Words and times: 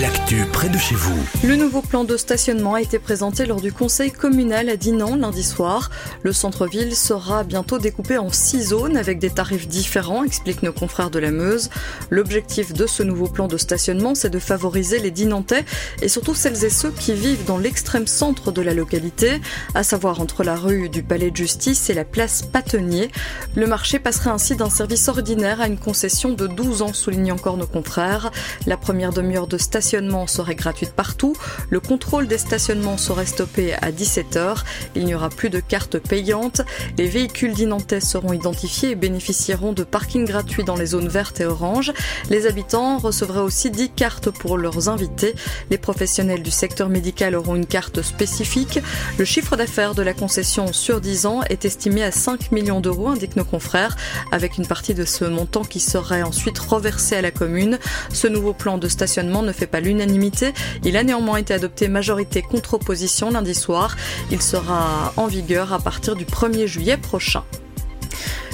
L'actu 0.00 0.46
près 0.50 0.70
de 0.70 0.78
chez 0.78 0.94
vous. 0.94 1.18
Le 1.44 1.56
nouveau 1.56 1.82
plan 1.82 2.04
de 2.04 2.16
stationnement 2.16 2.74
a 2.74 2.80
été 2.80 2.98
présenté 2.98 3.44
lors 3.44 3.60
du 3.60 3.70
conseil 3.70 4.10
communal 4.10 4.70
à 4.70 4.76
Dinan 4.76 5.16
lundi 5.16 5.42
soir. 5.42 5.90
Le 6.22 6.32
centre-ville 6.32 6.96
sera 6.96 7.44
bientôt 7.44 7.78
découpé 7.78 8.16
en 8.16 8.30
six 8.30 8.68
zones 8.68 8.96
avec 8.96 9.18
des 9.18 9.28
tarifs 9.28 9.68
différents, 9.68 10.24
expliquent 10.24 10.62
nos 10.62 10.72
confrères 10.72 11.10
de 11.10 11.18
la 11.18 11.30
Meuse. 11.30 11.68
L'objectif 12.08 12.72
de 12.72 12.86
ce 12.86 13.02
nouveau 13.02 13.26
plan 13.26 13.46
de 13.46 13.58
stationnement, 13.58 14.14
c'est 14.14 14.30
de 14.30 14.38
favoriser 14.38 15.00
les 15.00 15.10
Dinantais 15.10 15.64
et 16.00 16.08
surtout 16.08 16.34
celles 16.34 16.64
et 16.64 16.70
ceux 16.70 16.92
qui 16.92 17.12
vivent 17.12 17.44
dans 17.44 17.58
l'extrême 17.58 18.06
centre 18.06 18.52
de 18.52 18.62
la 18.62 18.72
localité, 18.72 19.40
à 19.74 19.82
savoir 19.82 20.20
entre 20.20 20.44
la 20.44 20.56
rue 20.56 20.88
du 20.88 21.02
Palais 21.02 21.30
de 21.30 21.36
Justice 21.36 21.90
et 21.90 21.94
la 21.94 22.04
place 22.04 22.42
Patenier. 22.42 23.10
Le 23.54 23.66
marché 23.66 23.98
passerait 23.98 24.30
ainsi 24.30 24.56
d'un 24.56 24.70
service 24.70 25.08
ordinaire 25.08 25.60
à 25.60 25.66
une 25.66 25.78
concession 25.78 26.30
de 26.30 26.46
12 26.46 26.82
ans, 26.82 26.94
soulignent 26.94 27.32
encore 27.32 27.58
nos 27.58 27.66
confrères. 27.66 28.30
La 28.66 28.78
première 28.78 29.12
demi-heure 29.12 29.46
de 29.46 29.58
stationnement 29.58 29.89
serait 30.26 30.54
gratuite 30.54 30.92
partout. 30.92 31.34
Le 31.68 31.80
contrôle 31.80 32.28
des 32.28 32.38
stationnements 32.38 32.96
serait 32.96 33.26
stoppé 33.26 33.74
à 33.74 33.90
17h. 33.90 34.58
Il 34.94 35.04
n'y 35.04 35.14
aura 35.14 35.30
plus 35.30 35.50
de 35.50 35.58
cartes 35.58 35.98
payantes. 35.98 36.62
Les 36.96 37.08
véhicules 37.08 37.54
d'Inantais 37.54 38.00
seront 38.00 38.32
identifiés 38.32 38.90
et 38.90 38.94
bénéficieront 38.94 39.72
de 39.72 39.82
parkings 39.82 40.26
gratuits 40.26 40.62
dans 40.62 40.76
les 40.76 40.86
zones 40.86 41.08
vertes 41.08 41.40
et 41.40 41.44
oranges. 41.44 41.92
Les 42.28 42.46
habitants 42.46 42.98
recevraient 42.98 43.40
aussi 43.40 43.70
10 43.70 43.90
cartes 43.90 44.30
pour 44.30 44.58
leurs 44.58 44.88
invités. 44.88 45.34
Les 45.70 45.78
professionnels 45.78 46.42
du 46.42 46.50
secteur 46.52 46.88
médical 46.88 47.34
auront 47.34 47.56
une 47.56 47.66
carte 47.66 48.02
spécifique. 48.02 48.78
Le 49.18 49.24
chiffre 49.24 49.56
d'affaires 49.56 49.94
de 49.94 50.02
la 50.02 50.14
concession 50.14 50.72
sur 50.72 51.00
10 51.00 51.26
ans 51.26 51.40
est 51.48 51.64
estimé 51.64 52.04
à 52.04 52.12
5 52.12 52.52
millions 52.52 52.80
d'euros, 52.80 53.08
indiquent 53.08 53.36
nos 53.36 53.44
confrères, 53.44 53.96
avec 54.30 54.56
une 54.56 54.66
partie 54.66 54.94
de 54.94 55.04
ce 55.04 55.24
montant 55.24 55.64
qui 55.64 55.80
serait 55.80 56.22
ensuite 56.22 56.58
reversé 56.58 57.16
à 57.16 57.22
la 57.22 57.32
commune. 57.32 57.78
Ce 58.12 58.28
nouveau 58.28 58.52
plan 58.52 58.78
de 58.78 58.88
stationnement 58.88 59.42
ne 59.42 59.52
fait 59.52 59.66
pas 59.66 59.79
l'unanimité. 59.80 60.52
Il 60.84 60.96
a 60.96 61.02
néanmoins 61.02 61.38
été 61.38 61.54
adopté 61.54 61.88
majorité 61.88 62.42
contre 62.42 62.74
opposition 62.74 63.30
lundi 63.30 63.54
soir. 63.54 63.96
Il 64.30 64.40
sera 64.40 65.12
en 65.16 65.26
vigueur 65.26 65.72
à 65.72 65.78
partir 65.78 66.16
du 66.16 66.24
1er 66.24 66.66
juillet 66.66 66.96
prochain. 66.96 67.44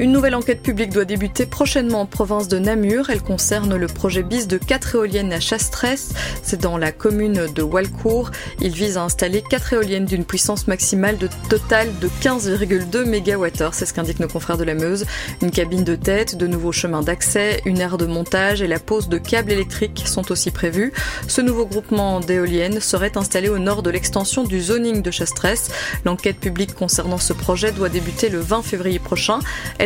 Une 0.00 0.12
nouvelle 0.12 0.34
enquête 0.34 0.62
publique 0.62 0.94
doit 0.94 1.04
débuter 1.04 1.44
prochainement 1.44 2.00
en 2.00 2.06
province 2.06 2.48
de 2.48 2.58
Namur. 2.58 3.10
Elle 3.10 3.20
concerne 3.20 3.76
le 3.76 3.86
projet 3.86 4.22
BIS 4.22 4.46
de 4.46 4.56
4 4.56 4.94
éoliennes 4.94 5.30
à 5.30 5.40
Chastresse. 5.40 6.14
C'est 6.42 6.58
dans 6.58 6.78
la 6.78 6.90
commune 6.90 7.48
de 7.54 7.62
Walcourt. 7.62 8.30
Il 8.62 8.72
vise 8.72 8.96
à 8.96 9.02
installer 9.02 9.42
4 9.42 9.74
éoliennes 9.74 10.06
d'une 10.06 10.24
puissance 10.24 10.68
maximale 10.68 11.18
de 11.18 11.28
totale 11.50 11.90
de 12.00 12.08
15,2 12.22 13.04
MWh. 13.04 13.72
C'est 13.72 13.84
ce 13.84 13.92
qu'indiquent 13.92 14.20
nos 14.20 14.28
confrères 14.28 14.56
de 14.56 14.64
la 14.64 14.72
Meuse. 14.72 15.04
Une 15.42 15.50
cabine 15.50 15.84
de 15.84 15.96
tête, 15.96 16.34
de 16.34 16.46
nouveaux 16.46 16.72
chemins 16.72 17.02
d'accès, 17.02 17.60
une 17.66 17.78
aire 17.78 17.98
de 17.98 18.06
montage 18.06 18.62
et 18.62 18.66
la 18.66 18.78
pose 18.78 19.10
de 19.10 19.18
câbles 19.18 19.52
électriques 19.52 20.04
sont 20.06 20.32
aussi 20.32 20.50
prévus. 20.50 20.94
Ce 21.28 21.42
nouveau 21.42 21.66
groupement 21.66 22.20
d'éoliennes 22.20 22.80
serait 22.80 23.18
installé 23.18 23.50
au 23.50 23.58
nord 23.58 23.82
de 23.82 23.90
l'extension 23.90 24.44
du 24.44 24.62
zoning 24.62 25.02
de 25.02 25.10
Chastresse. 25.10 25.70
L'enquête 26.06 26.40
publique 26.40 26.74
concernant 26.74 27.18
ce 27.18 27.34
projet 27.34 27.70
doit 27.70 27.90
débuter 27.90 28.30
le 28.30 28.40
20 28.40 28.62
février 28.62 28.98
prochain. 28.98 29.40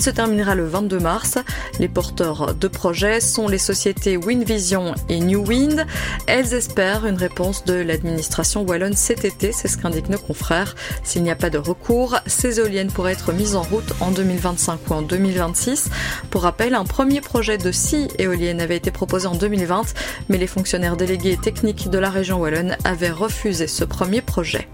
Se 0.00 0.10
terminera 0.10 0.54
le 0.54 0.66
22 0.66 0.98
mars. 0.98 1.38
Les 1.78 1.88
porteurs 1.88 2.54
de 2.54 2.68
projets 2.68 3.20
sont 3.20 3.48
les 3.48 3.58
sociétés 3.58 4.16
WinVision 4.16 4.94
et 5.08 5.20
New 5.20 5.44
Wind. 5.46 5.86
Elles 6.26 6.54
espèrent 6.54 7.06
une 7.06 7.16
réponse 7.16 7.64
de 7.64 7.74
l'administration 7.74 8.62
wallonne 8.62 8.94
cet 8.94 9.24
été, 9.24 9.52
c'est 9.52 9.68
ce 9.68 9.76
qu'indiquent 9.76 10.08
nos 10.08 10.18
confrères. 10.18 10.74
S'il 11.02 11.22
n'y 11.22 11.30
a 11.30 11.36
pas 11.36 11.50
de 11.50 11.58
recours, 11.58 12.16
ces 12.26 12.60
éoliennes 12.60 12.90
pourraient 12.90 13.12
être 13.12 13.32
mises 13.32 13.56
en 13.56 13.62
route 13.62 13.92
en 14.00 14.10
2025 14.10 14.80
ou 14.88 14.94
en 14.94 15.02
2026. 15.02 15.90
Pour 16.30 16.42
rappel, 16.42 16.74
un 16.74 16.84
premier 16.84 17.20
projet 17.20 17.58
de 17.58 17.72
6 17.72 18.08
éoliennes 18.18 18.60
avait 18.60 18.76
été 18.76 18.90
proposé 18.90 19.26
en 19.26 19.34
2020, 19.34 19.94
mais 20.28 20.38
les 20.38 20.46
fonctionnaires 20.46 20.96
délégués 20.96 21.36
techniques 21.36 21.90
de 21.90 21.98
la 21.98 22.10
région 22.10 22.40
wallonne 22.40 22.76
avaient 22.84 23.10
refusé 23.10 23.66
ce 23.66 23.84
premier 23.84 24.22
projet. 24.22 24.68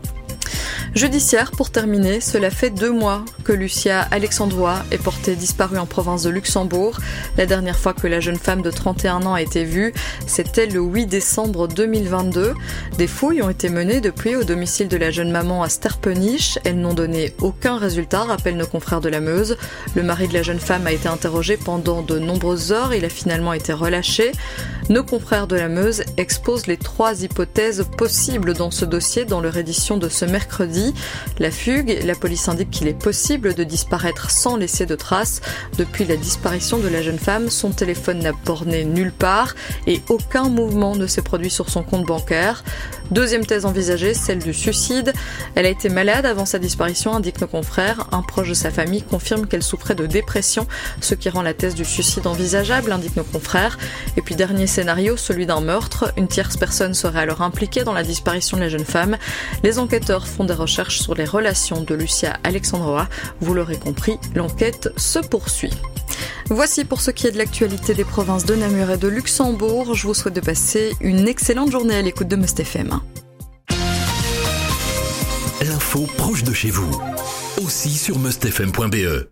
Judiciaire 0.97 1.51
pour 1.51 1.69
terminer, 1.69 2.23
cela 2.23 2.49
fait 2.49 2.71
deux 2.71 2.91
mois 2.91 3.23
que 3.45 3.53
Lucia 3.53 4.09
Alexandrois 4.11 4.79
est 4.91 4.97
portée 4.97 5.37
disparue 5.37 5.77
en 5.77 5.85
province 5.85 6.23
de 6.23 6.31
Luxembourg. 6.31 6.99
La 7.37 7.45
dernière 7.45 7.79
fois 7.79 7.93
que 7.93 8.07
la 8.07 8.19
jeune 8.19 8.39
femme 8.39 8.63
de 8.63 8.71
31 8.71 9.27
ans 9.27 9.35
a 9.35 9.43
été 9.43 9.65
vue, 9.65 9.93
c'était 10.27 10.65
le 10.65 10.81
8 10.81 11.05
décembre 11.05 11.69
2022. 11.69 12.55
Des 12.97 13.07
fouilles 13.07 13.43
ont 13.43 13.51
été 13.51 13.69
menées 13.69 14.01
depuis 14.01 14.37
au 14.37 14.45
domicile 14.45 14.89
de 14.89 14.97
la 14.97 15.11
jeune 15.11 15.31
maman 15.31 15.63
à 15.63 15.69
Sterpenich. 15.69 16.59
Elles 16.65 16.81
n'ont 16.81 16.95
donné 16.95 17.35
aucun 17.43 17.77
résultat, 17.77 18.25
rappellent 18.25 18.57
nos 18.57 18.67
confrères 18.67 19.03
de 19.03 19.11
la 19.11 19.21
Meuse. 19.21 19.59
Le 19.97 20.03
mari 20.03 20.29
de 20.29 20.35
la 20.35 20.43
jeune 20.43 20.61
femme 20.61 20.87
a 20.87 20.93
été 20.93 21.09
interrogé 21.09 21.59
pendant 21.59 22.01
de 22.01 22.19
nombreuses 22.19 22.73
heures. 22.73 22.95
Il 22.95 23.05
a 23.05 23.11
finalement 23.11 23.53
été 23.53 23.75
relâché. 23.75 24.33
Nos 24.89 25.05
confrères 25.05 25.47
de 25.47 25.57
la 25.57 25.69
Meuse 25.69 26.05
exposent 26.17 26.69
les 26.69 26.77
trois 26.79 27.23
hypothèses 27.23 27.85
possibles 27.99 28.55
dans 28.55 28.71
ce 28.71 28.87
dossier 28.87 29.27
dans 29.27 29.41
leur 29.41 29.59
édition 29.59 29.99
de 29.99 30.09
ce 30.09 30.25
mercredi. 30.25 30.86
La 31.39 31.51
fugue, 31.51 32.01
la 32.05 32.15
police 32.15 32.49
indique 32.49 32.71
qu'il 32.71 32.89
est 32.89 32.99
possible 32.99 33.55
de 33.55 33.65
disparaître 33.65 34.31
sans 34.31 34.57
laisser 34.57 34.87
de 34.87 34.95
traces. 34.95 35.41
Depuis 35.79 36.05
la 36.05 36.17
disparition 36.17 36.79
de 36.79 36.89
la 36.89 37.03
jeune 37.03 37.19
femme, 37.19 37.51
son 37.51 37.71
téléphone 37.71 38.21
n'a 38.21 38.33
borné 38.33 38.85
nulle 38.85 39.13
part 39.13 39.55
et 39.87 40.03
aucun 40.09 40.49
mouvement 40.49 40.97
ne 40.97 41.07
s'est 41.07 41.23
produit 41.23 41.51
sur 41.51 41.71
son 41.71 41.83
compte 41.83 42.05
bancaire. 42.05 42.63
Deuxième 43.11 43.47
thèse 43.47 43.67
envisagée, 43.67 44.15
celle 44.15 44.41
du 44.41 44.53
suicide. 44.53 45.13
Elle 45.55 45.67
a 45.67 45.69
été 45.69 45.89
malade 45.89 46.27
avant 46.27 46.45
sa 46.45 46.59
disparition, 46.59 47.15
indique 47.15 47.41
nos 47.41 47.47
confrères. 47.47 48.09
Un 48.11 48.23
proche 48.23 48.49
de 48.49 48.55
sa 48.55 48.71
famille 48.71 49.03
confirme 49.03 49.47
qu'elle 49.47 49.63
souffrait 49.63 49.95
de 49.95 50.07
dépression, 50.07 50.67
ce 51.01 51.15
qui 51.15 51.29
rend 51.29 51.43
la 51.43 51.55
thèse 51.55 51.75
du 51.77 51.85
suicide 51.85 52.27
envisageable, 52.27 52.91
indique 52.91 53.17
nos 53.17 53.25
confrères. 53.25 53.79
Et 54.17 54.23
puis 54.23 54.35
dernier 54.35 54.67
scénario, 54.67 55.17
celui 55.17 55.47
d'un 55.47 55.61
meurtre. 55.61 56.13
Une 56.17 56.27
tierce 56.27 56.57
personne 56.57 56.95
serait 56.95 57.21
alors 57.21 57.43
impliquée 57.43 57.85
dans 57.85 57.93
la 57.93 58.03
disparition 58.03 58.57
de 58.57 58.63
la 58.63 58.69
jeune 58.69 58.85
femme. 58.85 59.17
Les 59.63 59.79
enquêteurs 59.79 60.27
font 60.27 60.45
des 60.45 60.55
recherches 60.55 60.66
sur 60.67 61.15
les 61.15 61.25
relations 61.25 61.83
de 61.83 61.95
Lucia 61.95 62.37
Alexandrova. 62.45 63.09
Vous 63.41 63.55
l'aurez 63.55 63.79
compris, 63.79 64.19
l'enquête 64.35 64.91
se 64.97 65.19
poursuit. 65.19 65.73
Voici 66.49 66.85
pour 66.85 67.01
ce 67.01 67.11
qui 67.11 67.27
est 67.27 67.33
de 67.33 67.39
l'actualité 67.39 67.95
des 67.95 68.05
provinces 68.05 68.45
de 68.45 68.55
Namur 68.55 68.91
et 68.91 68.99
de 68.99 69.09
Luxembourg. 69.09 69.95
Je 69.95 70.07
vous 70.07 70.15
souhaite 70.15 70.35
de 70.35 70.41
passer 70.41 70.95
une 71.01 71.27
excellente 71.27 71.73
journée 71.73 71.97
à 71.97 72.03
l'écoute 72.03 72.29
de 72.29 72.37
FM. 72.37 73.01
L'info 75.63 76.07
proche 76.17 76.45
de 76.45 76.53
chez 76.53 76.71
vous, 76.71 77.01
aussi 77.65 77.91
sur 77.91 78.19
mustfm.be. 78.19 79.25